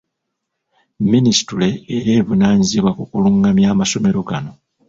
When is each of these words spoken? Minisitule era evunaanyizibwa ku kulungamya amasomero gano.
Minisitule 1.11 1.67
era 1.97 2.09
evunaanyizibwa 2.21 2.91
ku 2.97 3.03
kulungamya 3.11 3.67
amasomero 3.73 4.19
gano. 4.29 4.51